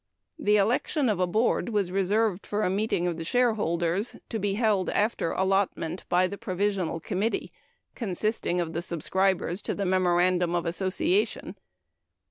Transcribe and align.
The 0.39 0.57
election 0.57 1.09
of 1.09 1.19
a 1.19 1.27
board 1.27 1.69
was 1.69 1.91
reserved 1.91 2.47
for 2.47 2.63
a 2.63 2.71
meeting 2.71 3.05
of 3.05 3.27
shareholders, 3.27 4.15
to 4.29 4.39
be 4.39 4.55
held 4.55 4.89
after 4.89 5.31
allotment 5.31 6.05
by 6.09 6.25
the 6.25 6.39
provisional 6.39 6.99
committee, 6.99 7.51
consisting 7.93 8.59
of 8.59 8.73
the 8.73 8.81
subscribers 8.81 9.61
to 9.61 9.75
the 9.75 9.85
Memorandum 9.85 10.55
of 10.55 10.65
Association. 10.65 11.55